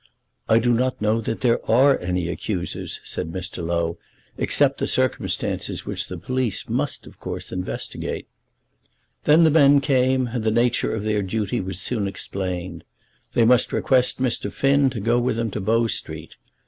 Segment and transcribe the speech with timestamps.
[0.49, 3.63] "I do not know that there are any accusers," said Mr.
[3.63, 3.99] Low,
[4.35, 8.27] "except the circumstances which the police must, of course, investigate."
[9.25, 12.83] Then the men came, and the nature of their duty was soon explained.
[13.35, 14.51] They must request Mr.
[14.51, 16.35] Finn to go with them to Bow Street.